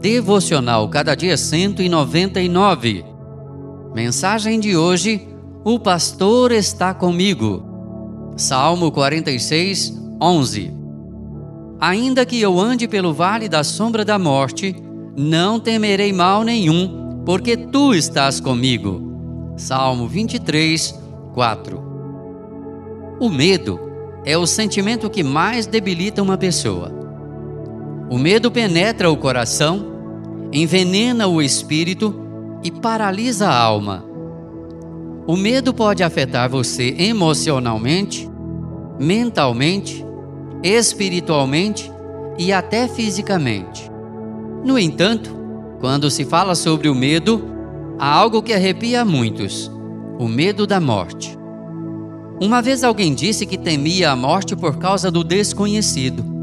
Devocional 0.00 0.88
Cada 0.90 1.14
Dia 1.14 1.36
199. 1.36 3.04
Mensagem 3.94 4.60
de 4.60 4.76
hoje: 4.76 5.26
O 5.64 5.80
pastor 5.80 6.52
está 6.52 6.92
comigo. 6.92 7.64
Salmo 8.36 8.92
46, 8.92 9.98
11. 10.20 10.74
Ainda 11.80 12.26
que 12.26 12.40
eu 12.40 12.60
ande 12.60 12.86
pelo 12.86 13.14
vale 13.14 13.48
da 13.48 13.64
sombra 13.64 14.04
da 14.04 14.18
morte, 14.18 14.76
não 15.16 15.58
temerei 15.58 16.12
mal 16.12 16.44
nenhum, 16.44 17.22
porque 17.24 17.56
tu 17.56 17.94
estás 17.94 18.38
comigo. 18.38 19.54
Salmo 19.56 20.06
23, 20.06 20.94
4. 21.32 21.82
O 23.18 23.30
medo 23.30 23.80
é 24.26 24.36
o 24.36 24.46
sentimento 24.46 25.08
que 25.08 25.22
mais 25.22 25.66
debilita 25.66 26.22
uma 26.22 26.36
pessoa. 26.36 27.05
O 28.08 28.18
medo 28.18 28.52
penetra 28.52 29.10
o 29.10 29.16
coração, 29.16 29.84
envenena 30.52 31.26
o 31.26 31.42
espírito 31.42 32.14
e 32.62 32.70
paralisa 32.70 33.48
a 33.48 33.58
alma. 33.58 34.04
O 35.26 35.36
medo 35.36 35.74
pode 35.74 36.04
afetar 36.04 36.48
você 36.48 36.94
emocionalmente, 36.98 38.30
mentalmente, 39.00 40.06
espiritualmente 40.62 41.90
e 42.38 42.52
até 42.52 42.86
fisicamente. 42.86 43.90
No 44.64 44.78
entanto, 44.78 45.34
quando 45.80 46.08
se 46.08 46.24
fala 46.24 46.54
sobre 46.54 46.88
o 46.88 46.94
medo, 46.94 47.44
há 47.98 48.08
algo 48.08 48.40
que 48.40 48.52
arrepia 48.52 49.04
muitos: 49.04 49.68
o 50.16 50.28
medo 50.28 50.64
da 50.64 50.80
morte. 50.80 51.36
Uma 52.40 52.62
vez 52.62 52.84
alguém 52.84 53.14
disse 53.14 53.46
que 53.46 53.58
temia 53.58 54.12
a 54.12 54.16
morte 54.16 54.54
por 54.54 54.76
causa 54.76 55.10
do 55.10 55.24
desconhecido. 55.24 56.35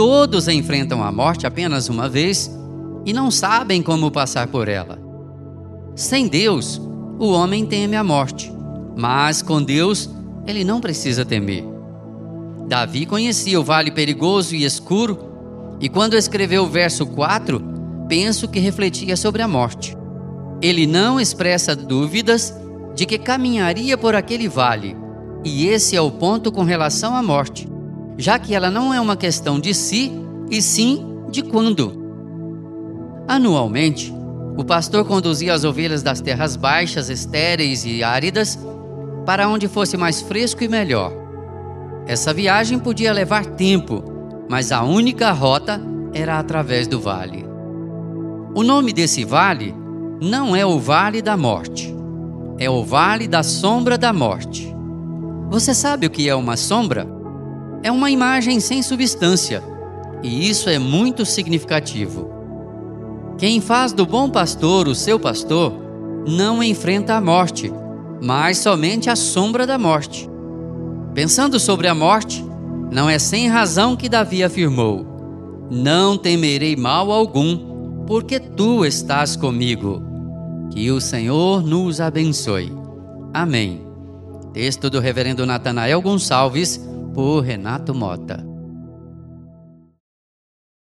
Todos 0.00 0.48
enfrentam 0.48 1.04
a 1.04 1.12
morte 1.12 1.46
apenas 1.46 1.90
uma 1.90 2.08
vez 2.08 2.50
e 3.04 3.12
não 3.12 3.30
sabem 3.30 3.82
como 3.82 4.10
passar 4.10 4.46
por 4.46 4.66
ela. 4.66 4.98
Sem 5.94 6.26
Deus, 6.26 6.80
o 7.18 7.30
homem 7.32 7.66
teme 7.66 7.96
a 7.96 8.02
morte, 8.02 8.50
mas 8.96 9.42
com 9.42 9.62
Deus, 9.62 10.08
ele 10.46 10.64
não 10.64 10.80
precisa 10.80 11.22
temer. 11.22 11.66
Davi 12.66 13.04
conhecia 13.04 13.60
o 13.60 13.62
vale 13.62 13.90
perigoso 13.90 14.54
e 14.54 14.64
escuro, 14.64 15.18
e 15.78 15.86
quando 15.86 16.16
escreveu 16.16 16.62
o 16.62 16.70
verso 16.70 17.04
4, 17.04 17.62
penso 18.08 18.48
que 18.48 18.58
refletia 18.58 19.18
sobre 19.18 19.42
a 19.42 19.48
morte. 19.48 19.94
Ele 20.62 20.86
não 20.86 21.20
expressa 21.20 21.76
dúvidas 21.76 22.54
de 22.94 23.04
que 23.04 23.18
caminharia 23.18 23.98
por 23.98 24.14
aquele 24.14 24.48
vale, 24.48 24.96
e 25.44 25.66
esse 25.66 25.94
é 25.94 26.00
o 26.00 26.10
ponto 26.10 26.50
com 26.50 26.62
relação 26.62 27.14
à 27.14 27.22
morte 27.22 27.68
já 28.20 28.38
que 28.38 28.54
ela 28.54 28.70
não 28.70 28.92
é 28.92 29.00
uma 29.00 29.16
questão 29.16 29.58
de 29.58 29.72
si, 29.72 30.12
e 30.50 30.60
sim 30.60 31.06
de 31.30 31.42
quando. 31.42 31.98
Anualmente, 33.26 34.12
o 34.58 34.64
pastor 34.64 35.06
conduzia 35.06 35.54
as 35.54 35.64
ovelhas 35.64 36.02
das 36.02 36.20
terras 36.20 36.54
baixas, 36.54 37.08
estéreis 37.08 37.86
e 37.86 38.02
áridas 38.02 38.58
para 39.24 39.48
onde 39.48 39.68
fosse 39.68 39.96
mais 39.96 40.20
fresco 40.20 40.62
e 40.62 40.68
melhor. 40.68 41.12
Essa 42.06 42.34
viagem 42.34 42.78
podia 42.78 43.12
levar 43.12 43.46
tempo, 43.46 44.04
mas 44.50 44.70
a 44.70 44.82
única 44.82 45.32
rota 45.32 45.80
era 46.12 46.38
através 46.38 46.86
do 46.86 47.00
vale. 47.00 47.46
O 48.54 48.62
nome 48.62 48.92
desse 48.92 49.24
vale 49.24 49.74
não 50.20 50.54
é 50.54 50.66
o 50.66 50.78
Vale 50.78 51.22
da 51.22 51.38
Morte, 51.38 51.94
é 52.58 52.68
o 52.68 52.84
Vale 52.84 53.26
da 53.26 53.42
Sombra 53.42 53.96
da 53.96 54.12
Morte. 54.12 54.74
Você 55.48 55.72
sabe 55.72 56.06
o 56.06 56.10
que 56.10 56.28
é 56.28 56.34
uma 56.34 56.56
sombra? 56.56 57.19
É 57.82 57.90
uma 57.90 58.10
imagem 58.10 58.60
sem 58.60 58.82
substância, 58.82 59.62
e 60.22 60.48
isso 60.48 60.68
é 60.68 60.78
muito 60.78 61.24
significativo. 61.24 62.30
Quem 63.38 63.60
faz 63.60 63.92
do 63.92 64.04
bom 64.04 64.28
pastor 64.28 64.86
o 64.86 64.94
seu 64.94 65.18
pastor 65.18 65.72
não 66.26 66.62
enfrenta 66.62 67.14
a 67.14 67.20
morte, 67.20 67.72
mas 68.22 68.58
somente 68.58 69.08
a 69.08 69.16
sombra 69.16 69.66
da 69.66 69.78
morte. 69.78 70.28
Pensando 71.14 71.58
sobre 71.58 71.88
a 71.88 71.94
morte, 71.94 72.44
não 72.92 73.08
é 73.08 73.18
sem 73.18 73.48
razão 73.48 73.96
que 73.96 74.08
Davi 74.08 74.44
afirmou: 74.44 75.68
Não 75.70 76.18
temerei 76.18 76.76
mal 76.76 77.10
algum, 77.10 78.04
porque 78.06 78.38
tu 78.38 78.84
estás 78.84 79.36
comigo. 79.36 80.02
Que 80.72 80.90
o 80.90 81.00
Senhor 81.00 81.62
nos 81.62 82.00
abençoe. 82.00 82.72
Amém. 83.32 83.86
Texto 84.52 84.90
do 84.90 85.00
Reverendo 85.00 85.46
Natanael 85.46 86.02
Gonçalves 86.02 86.89
por 87.14 87.44
Renato 87.44 87.94
Mota. 87.94 88.49